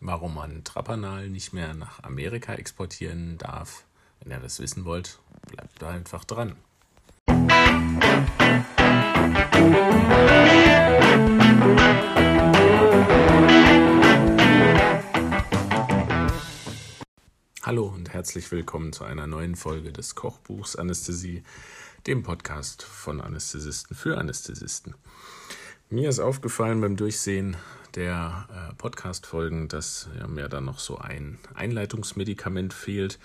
[0.00, 3.84] warum man Trapanal nicht mehr nach Amerika exportieren darf.
[4.20, 6.56] Wenn ihr das wissen wollt, bleibt da einfach dran.
[17.62, 21.42] Hallo und herzlich willkommen zu einer neuen Folge des Kochbuchs Anästhesie,
[22.06, 24.94] dem Podcast von Anästhesisten für Anästhesisten.
[25.90, 27.56] Mir ist aufgefallen beim Durchsehen
[27.94, 33.18] der äh, Podcast-Folgen, dass ja, mir dann noch so ein Einleitungsmedikament fehlt,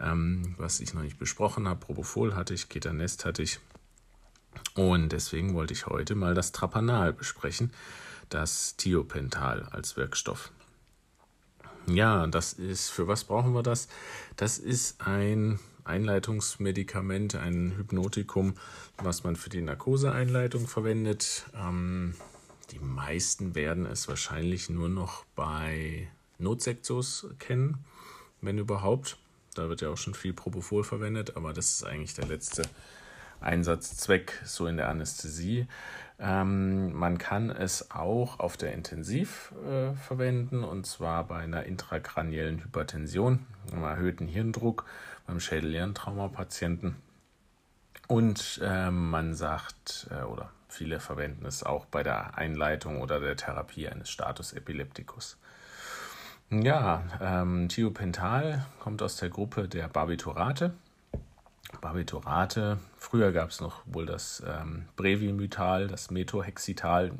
[0.00, 1.80] ähm, was ich noch nicht besprochen habe.
[1.80, 3.60] Propofol hatte ich, Ketanest hatte ich.
[4.74, 7.72] Und deswegen wollte ich heute mal das Trapanal besprechen,
[8.28, 10.50] das Thiopental als Wirkstoff.
[11.86, 13.88] Ja, das ist, für was brauchen wir das?
[14.36, 18.54] Das ist ein Einleitungsmedikament, ein Hypnotikum,
[18.98, 21.46] was man für die Narkoseeinleitung verwendet.
[21.56, 22.14] Ähm,
[22.72, 26.08] die meisten werden es wahrscheinlich nur noch bei
[26.38, 27.84] Notsektos kennen,
[28.40, 29.18] wenn überhaupt.
[29.54, 32.62] Da wird ja auch schon viel Propofol verwendet, aber das ist eigentlich der letzte
[33.40, 35.66] Einsatzzweck so in der Anästhesie.
[36.18, 42.64] Ähm, man kann es auch auf der Intensiv äh, verwenden und zwar bei einer intrakraniellen
[42.64, 44.86] Hypertension, einem erhöhten Hirndruck
[45.26, 46.96] beim Schädel-Hirntrauma-Patienten.
[48.08, 53.36] Und äh, man sagt, äh, oder viele verwenden es auch bei der Einleitung oder der
[53.36, 55.38] Therapie eines Status Epilepticus.
[56.50, 60.74] Ja, ähm, Thiopental kommt aus der Gruppe der Barbiturate.
[61.80, 67.12] Barbiturate, früher gab es noch wohl das ähm, Brevimytal, das Metohexital.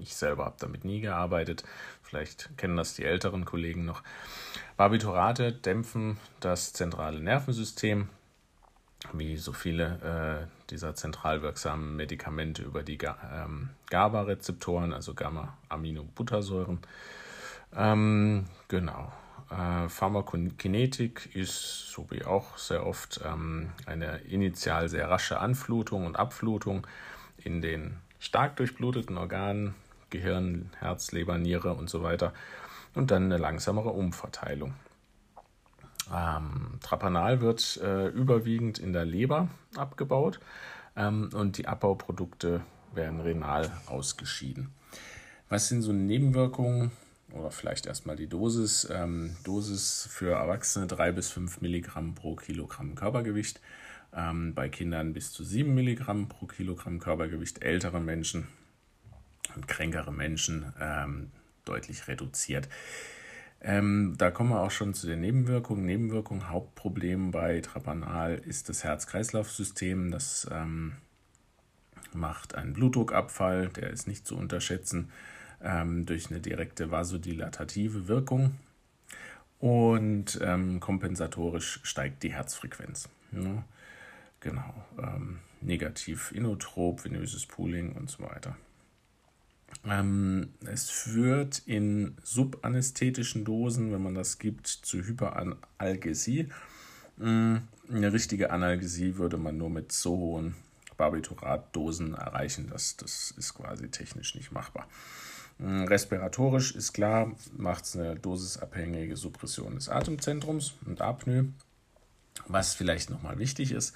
[0.00, 1.64] Ich selber habe damit nie gearbeitet.
[2.02, 4.02] Vielleicht kennen das die älteren Kollegen noch.
[4.76, 8.08] Barbiturate dämpfen das zentrale Nervensystem,
[9.12, 12.98] wie so viele äh, dieser zentral wirksamen Medikamente über die
[13.32, 16.78] ähm, GABA-Rezeptoren, also Gamma-Aminobuttersäuren.
[17.76, 19.12] Ähm, genau.
[19.50, 26.16] Äh, Pharmakokinetik ist, so wie auch sehr oft, ähm, eine initial sehr rasche Anflutung und
[26.16, 26.86] Abflutung
[27.36, 29.74] in den stark durchbluteten Organen,
[30.10, 32.32] Gehirn, Herz, Leber, Niere und so weiter
[32.94, 34.74] und dann eine langsamere Umverteilung.
[36.12, 40.40] Ähm, Trapanal wird äh, überwiegend in der Leber abgebaut
[40.96, 42.62] ähm, und die Abbauprodukte
[42.94, 44.72] werden renal ausgeschieden.
[45.48, 46.90] Was sind so Nebenwirkungen
[47.32, 48.88] oder vielleicht erstmal die Dosis?
[48.90, 53.60] Ähm, Dosis für Erwachsene 3 bis 5 Milligramm pro Kilogramm Körpergewicht.
[54.14, 57.62] Ähm, bei Kindern bis zu 7 Milligramm pro Kilogramm Körpergewicht.
[57.62, 58.46] Ältere Menschen
[59.54, 61.30] und kränkere Menschen ähm,
[61.64, 62.68] deutlich reduziert.
[63.66, 65.86] Ähm, da kommen wir auch schon zu den Nebenwirkungen.
[65.86, 70.10] Nebenwirkungen, Hauptproblem bei Trapanal ist das Herz-Kreislauf-System.
[70.10, 70.92] Das ähm,
[72.12, 75.10] macht einen Blutdruckabfall, der ist nicht zu unterschätzen
[75.62, 78.56] ähm, durch eine direkte vasodilatative Wirkung.
[79.60, 83.08] Und ähm, kompensatorisch steigt die Herzfrequenz.
[83.32, 83.64] Ja,
[84.40, 84.74] genau.
[84.98, 88.58] Ähm, negativ inotrop, venöses Pooling und so weiter.
[89.86, 96.48] Ähm, es führt in subanästhetischen Dosen, wenn man das gibt, zu Hyperanalgesie.
[97.20, 100.54] Ähm, eine richtige Analgesie würde man nur mit so hohen
[100.96, 102.68] Barbituratdosen erreichen.
[102.70, 104.88] Das, das ist quasi technisch nicht machbar.
[105.60, 111.48] Ähm, respiratorisch ist klar, macht es eine dosisabhängige Suppression des Atemzentrums und Apnoe.
[112.46, 113.94] Was vielleicht nochmal wichtig ist,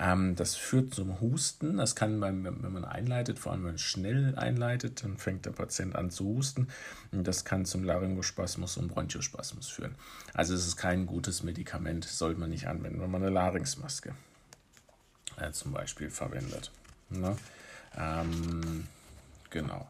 [0.00, 1.76] ähm, das führt zum Husten.
[1.76, 5.50] Das kann, beim, wenn man einleitet, vor allem wenn man schnell einleitet, dann fängt der
[5.50, 6.68] Patient an zu husten.
[7.12, 9.94] Und das kann zum Laryngospasmus und Bronchospasmus führen.
[10.32, 14.14] Also es ist kein gutes Medikament, sollte man nicht anwenden, wenn man eine Larynxmaske
[15.36, 16.70] äh, zum Beispiel verwendet.
[17.10, 17.36] Ne?
[17.98, 18.86] Ähm,
[19.50, 19.86] genau.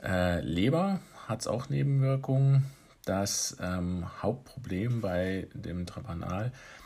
[0.00, 2.66] Äh, Leber hat es auch Nebenwirkungen.
[3.04, 6.81] Das ähm, Hauptproblem bei dem Trapanal ist,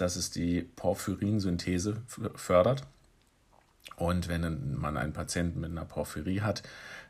[0.00, 2.02] dass es die Porphyrinsynthese
[2.34, 2.84] fördert.
[3.96, 6.62] Und wenn man einen Patienten mit einer Porphyrie hat,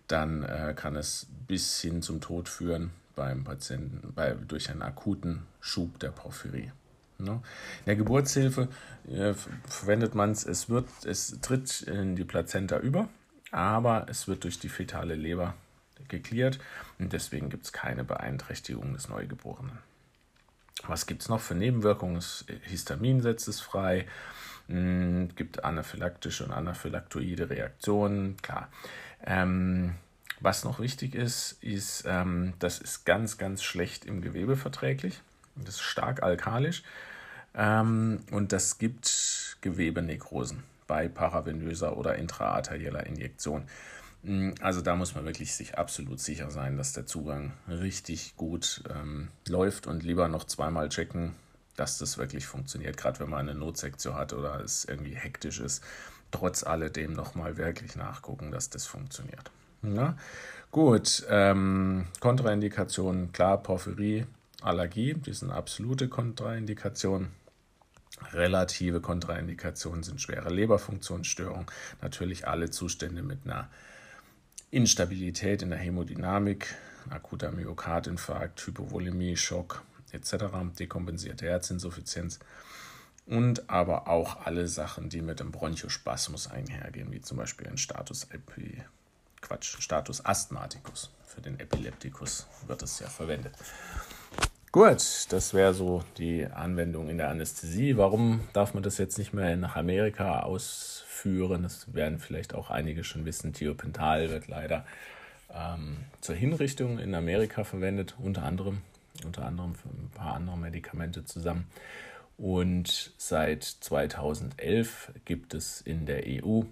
[0.09, 5.43] dann äh, kann es bis hin zum Tod führen beim Patienten bei, durch einen akuten
[5.61, 6.71] Schub der Porphyrie.
[7.19, 7.33] Ne?
[7.33, 8.69] In der Geburtshilfe
[9.09, 9.35] äh,
[9.67, 13.09] verwendet man es, es wird, es tritt in die Plazenta über,
[13.51, 15.55] aber es wird durch die fetale Leber
[16.09, 16.59] geklärt
[16.99, 19.79] und deswegen gibt es keine Beeinträchtigung des Neugeborenen.
[20.89, 22.23] Was gibt es noch für Nebenwirkungen?
[22.63, 24.07] Histamin setzt es frei,
[24.69, 28.69] hm, gibt anaphylaktische und anaphylaktoide Reaktionen, klar.
[29.25, 29.95] Ähm,
[30.41, 35.21] was noch wichtig ist, ist, ähm, das ist ganz, ganz schlecht im Gewebe verträglich.
[35.55, 36.83] Das ist stark alkalisch
[37.55, 43.65] ähm, und das gibt Gewebenekrosen bei paravenöser oder intraarterieller Injektion.
[44.27, 48.83] Mm, also da muss man wirklich sich absolut sicher sein, dass der Zugang richtig gut
[48.91, 51.35] ähm, läuft und lieber noch zweimal checken,
[51.77, 55.85] dass das wirklich funktioniert, gerade wenn man eine Notsektion hat oder es irgendwie hektisch ist.
[56.33, 59.53] Trotz alledem nochmal wirklich nachgucken, dass das funktioniert.
[59.83, 60.17] Ja?
[60.73, 64.27] Gut, ähm, Kontraindikationen, klar, Porphyrie,
[64.61, 67.29] Allergie, die sind absolute Kontraindikationen.
[68.33, 71.67] Relative Kontraindikationen sind schwere Leberfunktionsstörungen,
[72.03, 73.69] natürlich alle Zustände mit einer
[74.77, 76.75] Instabilität in der Hämodynamik,
[77.09, 79.83] akuter Myokardinfarkt, Hypovolemie, Schock
[80.13, 80.35] etc.,
[80.79, 82.41] dekompensierte Herzinsuffizienz
[83.25, 88.25] und aber auch alle Sachen, die mit dem Bronchospasmus einhergehen, wie zum Beispiel ein Status
[88.25, 88.83] Epi,
[89.41, 91.11] Quatsch, Status Asthmaticus.
[91.25, 93.55] Für den Epileptikus wird es ja verwendet.
[94.73, 97.97] Gut, das wäre so die Anwendung in der Anästhesie.
[97.97, 100.41] Warum darf man das jetzt nicht mehr nach Amerika
[101.17, 101.59] ausführen?
[101.59, 103.53] Das werden vielleicht auch einige schon wissen.
[103.53, 104.85] Thiopental wird leider
[105.55, 108.83] ähm, zur Hinrichtung in Amerika verwendet, unter anderem,
[109.25, 111.67] unter anderem für ein paar andere Medikamente zusammen.
[112.39, 116.63] Und seit 2011 gibt es in der EU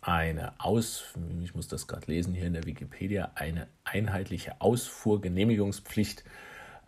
[0.00, 1.04] eine Aus,
[1.42, 6.24] ich muss das gerade lesen hier in der Wikipedia, eine einheitliche Ausfuhrgenehmigungspflicht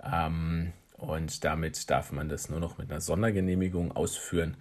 [0.02, 4.56] ähm, und damit darf man das nur noch mit einer Sondergenehmigung ausführen.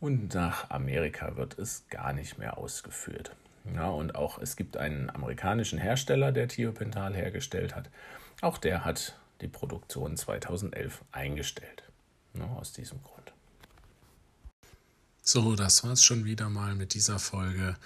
[0.00, 3.34] Und nach Amerika wird es gar nicht mehr ausgeführt.
[3.74, 7.90] Ja, und auch es gibt einen amerikanischen Hersteller, der Thiopental hergestellt hat.
[8.40, 11.82] Auch der hat die Produktion 2011 eingestellt.
[12.34, 13.32] Ja, aus diesem Grund.
[15.30, 17.76] So, das war's schon wieder mal mit dieser Folge.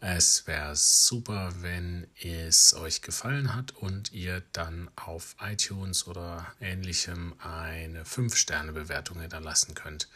[0.00, 7.32] Es wäre super, wenn es euch gefallen hat und ihr dann auf iTunes oder ähnlichem
[7.38, 10.06] eine 5-Sterne-Bewertung hinterlassen könnt.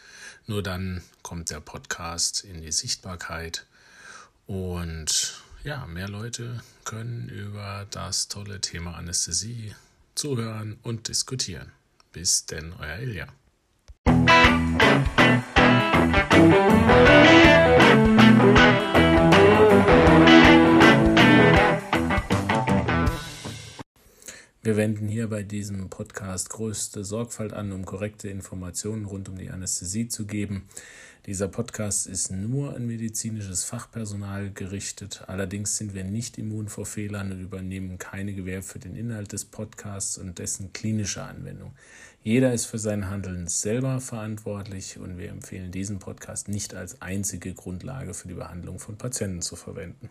[0.47, 3.65] Nur dann kommt der Podcast in die Sichtbarkeit
[4.47, 9.75] und ja, mehr Leute können über das tolle Thema Anästhesie
[10.15, 11.73] zuhören und diskutieren.
[12.13, 13.29] Bis denn, euer Ilja.
[24.67, 29.51] Wir wenden hier bei diesem Podcast größte Sorgfalt an, um korrekte Informationen rund um die
[29.51, 30.69] Anästhesie zu geben.
[31.27, 35.25] Dieser Podcast ist nur an medizinisches Fachpersonal gerichtet.
[35.27, 39.45] Allerdings sind wir nicht immun vor Fehlern und übernehmen keine Gewähr für den Inhalt des
[39.45, 41.75] Podcasts und dessen klinische Anwendung.
[42.23, 47.55] Jeder ist für sein Handeln selber verantwortlich und wir empfehlen diesen Podcast nicht als einzige
[47.55, 50.09] Grundlage für die Behandlung von Patienten zu verwenden.